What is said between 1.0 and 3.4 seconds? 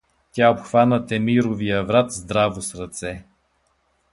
Темировия врат здраво с ръце.